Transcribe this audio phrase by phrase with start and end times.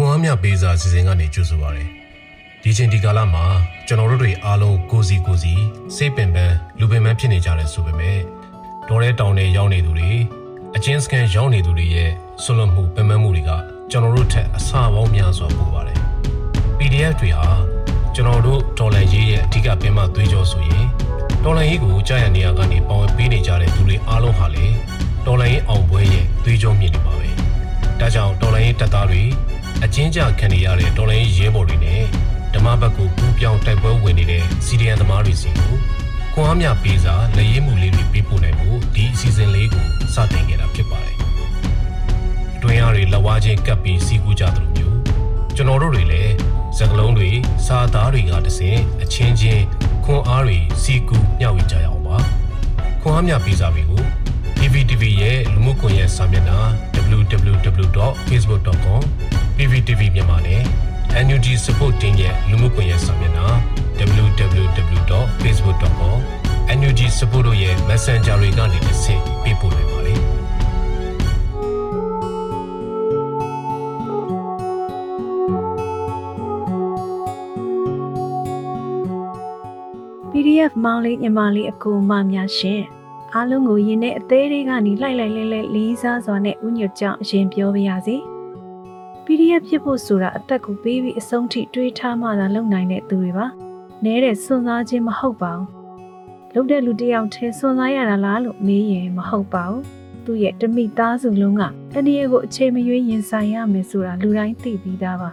[0.00, 1.88] ခွန်အားမြပေးစာစီစဉ်ကနေကြိုဆိုပါရယ်
[2.62, 3.44] ဒီချိန်ဒီကာလမှာ
[3.86, 5.54] ကျွန်တော်တို့တွေအားလုံးကိုစီကိုစီ
[5.96, 8.18] စိတ်ပင်ပန်းလူပင်ပန်းဖြစ်နေကြတယ်ဆိုပေမဲ့
[8.88, 10.10] တော်ရဲတောင်တွေရောက်နေသူတွေ
[10.76, 12.10] အချင်းစကန်ရောက်နေသူတွေရဲ့
[12.42, 13.50] ဆွလွန်မှုပင်ပန်းမှုတွေက
[13.90, 16.00] ကျွန်တော်တို့ထက်အဆပေါင်းများစွာပိုပါတယ်
[16.78, 17.48] PDF တွေဟာ
[18.14, 20.86] ကျွန်တော်တို့ဒေါ်လာရေးရဲ့အဓိကပင်မသွေးကြောဆိုရင်
[21.44, 24.66] ဒေါ်လာရေးကိုကြားရနေရကနေပေါဝင်ပေးနေကြတဲ့သူတွေအားလုံးဟာလေ
[25.26, 27.28] ဒေါ်လာရေးအောင်ပွဲရဲ့သွေးကြောမြင့်နေပါပဲ။
[28.00, 29.17] ဒါကြောင့်ဒေါ်လာရေးတပ်သားတွေ
[29.84, 32.02] အချင်းကြခံနေရတဲ့ဒေါ်လာရေးရဲဘော်တွေနဲ့
[32.54, 35.74] ဓမ္မဘက်ကိုပူးပြောင်းတိုက်ပွဲဝင်နေတဲ့စီဒီအန်သမားတွေစီကို
[36.32, 41.16] ခွန်အားမြပေးစာလက်ရေးမှုလေးတွေပေးပို့နိုင်ဖို့ဒီအစီအစဉ်လေးကိုစတင်ခဲ့တာဖြစ်ပါတယ်။
[42.56, 44.98] အတွင်းအားတွေလက်ဝါးချင်းကပ်ပြီးစီကူကြသလိုမျိုး
[45.56, 46.32] ကျွန်တော်တို့တွေလည်း
[46.78, 47.30] စကလုံးတွေ
[47.66, 49.62] စာသားတွေကတစင်အချင်းချင်း
[50.04, 52.16] ခွန်အားတွေစီကူမျှဝေကြရအောင်ပါ
[53.00, 54.02] ခွန်အားမြပေးစာတွေကို
[54.58, 56.60] PVTV ရဲ့လူမှုကွန်ရက်စာမျက်နှာ
[57.12, 59.02] www.facebook.com
[59.56, 60.60] PVTV မြန်မာနဲ့
[61.26, 63.46] NUG Support Team ရဲ့လူမှုကွန်ရက်စာမျက်နှာ
[63.98, 66.16] www.facebook.com
[66.78, 70.20] NUG Support တို့ရဲ့ Messenger တွေကနေတစ်ဆင့်ပေးပို့နိုင်ပါတယ်
[80.30, 82.82] PDF မောင်လေးညီမလေးအကူအမများရှင်
[83.34, 88.16] အားလုံးကိုရင်ထဲအသေးလေးကနေလိုက်လိုက်လဲလဲလေးစားစွာနဲ့ဥညွတ်ကြောင်းအရင်ပြောပါရစေ
[89.24, 93.46] PDF ဖြစ်ဖို့ဆိုတာအသက်ကိုပေးပြီးအဆုံးထိတွေးထားမှသာလုပ်နိုင်တဲ့သူတွေပါ
[94.04, 95.68] နဲတဲ့စွန့်စားခြင်းမဟုတ်ပါဘူး
[96.54, 99.84] လုပ်တဲ့လူတစ်ယောက်တည်းစွန့်စားရတာလားလို့မေးရင်မဟုတ်ပါဘူး
[100.24, 101.62] သူ့ရဲ့တမိသားစုလုံးက
[101.94, 105.30] အန္တရာယ်ကိုအခြေမရွေးရင်ဆိုင်ရမယ်ဆိုတာလူတိုင်းသိပြီးသားပါ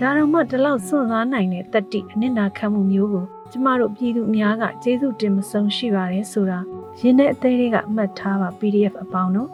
[0.00, 6.58] ဒါတော့မှဒီလောက်စွန့်စားနိုင်တဲ့တတိအနစ်နာခံမှုမျိုးကိုကျမတို့ပြည်သူအများကကျေးဇူးတင်မဆုံးရှိပါတယ်ဆိုတာ
[7.00, 9.50] ရင်းတဲ့အသေးလေးကအမှတ်ထားပါ PDF အပေါင်းတို့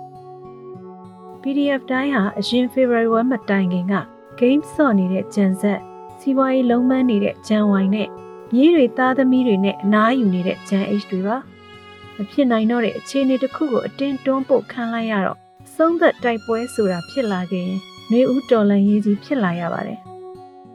[1.43, 3.95] PDF တိုင်းဟာအရင် February 1မတိုင်ခင်က
[4.41, 5.81] game ဆော့နေတဲ့ဂျန်ဆက်
[6.21, 8.09] စီးပွားရေးလုံးမန်းနေတဲ့ဂျန်ဝိုင်နဲ့
[8.55, 11.37] မြေးတွေသားသမီးတွေနဲ့အနားယူနေတဲ့ဂျန် H တွေပါ
[12.17, 17.81] မဖြစ်နိုင်တော့တဲ့အခြေအနေတစ်ခုကိုအတင်းတွန်းပို့ခံလိုက်ရတော့အဆုံးသက်တိုက်ပွဲဆိုတာဖြစ်လာခဲ့ရင်
[18.11, 20.01] ຫນွေဦးတော်လန်ရေးကြီးဖြစ်လာရပါတယ်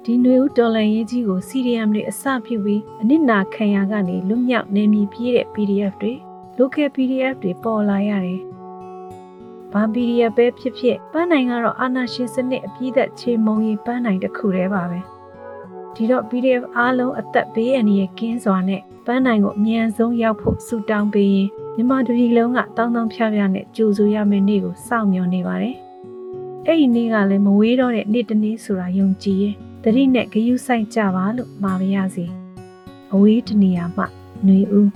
[0.06, 6.14] ဒီຫນွေဦးတော်လန်ရေးကြီးကို CDM တွေအစပြုပြီးအနစ်နာခံရကနေလွတ်မြောက်နေမည်ပြည့်တဲ့ PDF တွေ
[6.60, 8.42] local PDF တွေပေါ်လာရတယ်။
[9.72, 15.00] ဘာ PDF ပဲဖြစ်ဖြစ်ပန်းနိုင်ကတော့အာနာရှင်စနစ်အပြည့်သက်ချေမုံရီပန်းနိုင်တစ်ခုတည်းပါပဲ။
[15.96, 25.76] ဒီတော့ PDF အားလုံးအသက်ဘေးအန္တရာယ်ကင်းစွာနဲ့ပန်းနိုင်ကိုအမြန်ဆုံးရောက်ဖို့ဆုတောင်းပေးရင်မြန်မာတပြည်လုံးကတောင်းတောင်းဖြားဖြားနဲ့ကြိုဆိုရမယ့်နေ့ကိုစောင့်မျှော်နေပါတယ်။
[26.68, 32.26] အဲ့ဒီနေ့ကလည်းမဝေးတော့တဲ့နေ့တစ်နေ့ဆိုတာယုံကြည်ရင် တတိနဲ့ဂယုဆိုင်ကြပါလို့မှာပါရစေ။
[33.14, 34.88] အဝေးတနေရာမှຫນွေဦး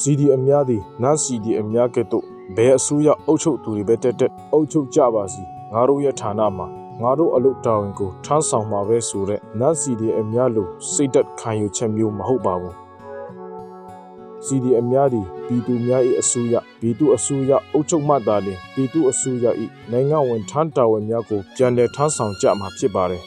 [0.00, 2.24] CDM များသည်နန်း CDM များကဲ့သို့
[2.56, 6.66] ဘယ်အစိုးရအုပ်ချုပ်သူတွေပဲတက်တက်အုပ်ချုပ်ကြပါစီငါတို့ရဲ့ဌာနမှာ
[7.02, 12.83] ငါတို့အလုပ်တာဝန်ကိုထမ်းဆောင်မှာပဲဆိုတဲ့နန်း CDM များလိုစိတ်သက်ခံယူချက်မျိုးမဟုတ်ပါဘူး
[14.46, 19.46] CDM များသည်ပြည်သူများ၏အစိုးရပြည်သူအစိုးရအုပ်ချုပ်မှသာလျှင်ပြည်သူအစိုးရ၏
[19.90, 23.22] နိုင်ငံဝန်ထမ်းတာဝန်များကိုပြန်လည်ထမ်းဆောင်ကြမှာဖြစ်ပါတယ်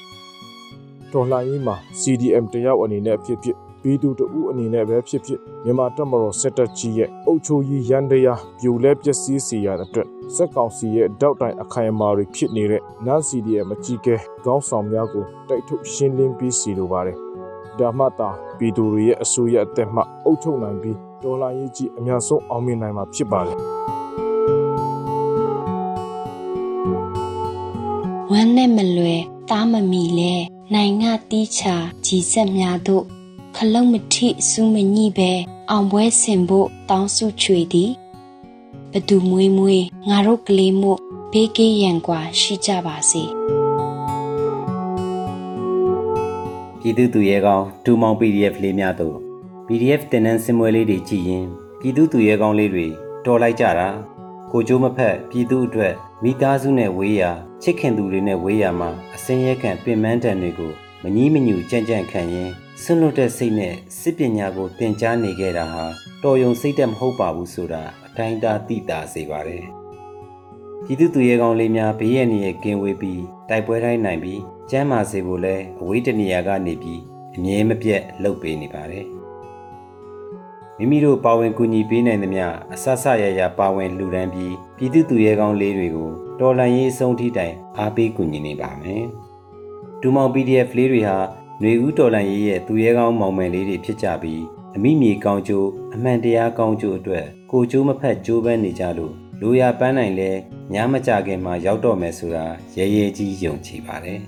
[1.12, 17.27] တော်လှန်ရေးမှာ CDM တယောက်အနေနဲ့ဖြစ်ဖြစ်ပြည်သူတဦးအနေနဲ့ပဲဖြစ်ဖြစ်မြန်မာတပ်မတော်စစ်တပ်ကြီးရဲ့အုပ်ချုပ်ရေးရန်တရားပြိုလဲပျက်စီးစေရတဲ့အတွက်စက်ကောင်စီရဲ့တောက်တိုင်အခိုင်အမာတွေဖြစ်နေတဲ့နန်း CDM အကြီးအကဲခေါင်းဆောင်များကိုတိုက်ထုတ်ရှင်းလင်းပြီးစီလိုပါတယ်
[17.80, 23.58] ဒါမှသာပြည်သူတွေရဲ့အဆိုးရအသက်မှအုပ်ချုပ်နိုင်ပြီးဒေါ်လာရေးကြီးအများဆုံးအောင်မြင်နိုင်မှာဖြစ်ပါတယ်
[28.32, 30.34] ဝမ်းနဲ့မလွယ်တားမမီလဲ
[30.74, 33.04] နိုင်ငံတီးချာကြီးစက်များတို့
[33.56, 35.32] ခလုံးမထိစူးမညိပဲ
[35.70, 37.92] အောင်ပွဲဆင်ဖို့တောင်းစုချွေသည်
[38.92, 41.00] ဘသူမွေးမွေးငါတို့ကလေးမို့
[41.32, 43.26] ဘေးကင်းရန်ကွာရှိကြပါစေ။
[46.80, 49.18] ပြည်သူသူရဲကောင်းဒူမောင် PDF လေးများတို့
[49.68, 51.46] PDF တင်နန်းစင်မွဲလေးတွေကြည်ရင်
[51.80, 52.88] ပြည်သူသူရဲကောင်းလေးတွေ
[53.26, 53.90] တော်လိုက်ကြတာ
[54.52, 55.94] ကိုကျိုးမဖက်ပြည်သူအတွက်
[56.24, 57.32] မိသားစုနဲ့ဝေးရာ
[57.62, 60.72] ချစ်ခင်သူတွေနဲ့ဝေးရာမှာအစင်းရဲခံပင်ပန်းတန်တွေကို
[61.04, 65.86] မငီးမညူကြံ့ကြံ့ခံရင်ဆွလွတ်တဲ့စိတ်နဲ့စစ်ပညာကိုသင်ကြားနေခဲ့တာဟာ
[66.24, 69.77] တော်ယုံစိတ်သက်မဟုတ်ပါဘူးဆိုတာအတိုင်းအတာသိတာစေပါတယ်
[70.86, 77.02] ပြည်သူသူရဲကောင်းလေးများဘေးရန်ရဲ့ကင်းဝေးပြီးတိုက်ပွဲတိုင်းနိုင်ပြီးကျမ်းမာစေဖို့လဲအဝေးတနေရာကနေပြီး
[77.36, 79.06] အမြဲမပြတ်လှုပ်ပေးနေပါတယ်
[80.78, 86.10] မိမိတို့ပါဝင်ကူညီပေးနိုင်သမျှအဆဆရရပါဝင်လှူဒန်းပြီးပြည်သူသူရဲကောင်းလေးတွေကို
[86.40, 89.04] တော်လန်ရေးအဆုံးထိတိုင်အားပေးကူညီနေပါမယ်
[90.02, 91.18] ဒူမောင် PDF လေးတွေဟာ
[91.60, 94.44] ຫນွေဦးတော်လန်ရေးရဲ့သူရဲကောင်းမောင်မယ်လေးတွေဖြစ်ကြပြီး
[94.76, 100.32] အမိမြေကောင်းကျိုးအမှန်တရားကောင်းကျိုးအတွက်ကိုကျိုးမဖက်ကြိုးပမ်းနေကြလို့ လူရပန်းနိုင်လဲ
[100.74, 102.46] ညမကြခင်မှာရောက်တော့မယ်ဆိုတာ
[102.78, 104.22] ရဲရဲကြီးယုံကြည်ပါတယ်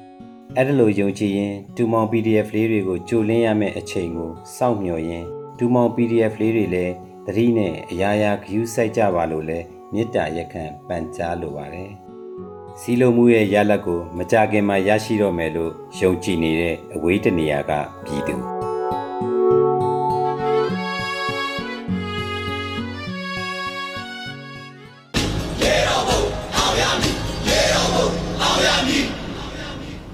[0.56, 5.24] ။အဲ့ဒါလိုယုံကြည်ရင်ဒူမောင် PDF လေးတွေကိုကြိုလင်းရမယ့်အချိန်ကိုစောင့်မျှော်ရင်
[5.58, 6.94] ဒူမောင် PDF လေးတွေလည်း
[7.26, 9.58] သတိနဲ့အရာရာဂရုစိုက်ကြပါလို့လဲ
[9.92, 11.90] မေတ္တာရက်ခံပန်ကြားလိုပါတယ်။
[12.80, 17.72] စီလိုမှုရဲ့ရလဒ်ကို မကြခင်မှာရရှိတော့မယ်လို့ယုံကြည်နေတဲ့အဝေးတနေရာက
[18.04, 18.59] ပြည်သူ